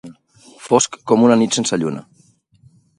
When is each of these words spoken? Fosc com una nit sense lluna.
Fosc 0.67 0.97
com 1.11 1.27
una 1.27 1.37
nit 1.43 1.59
sense 1.61 1.81
lluna. 1.83 2.05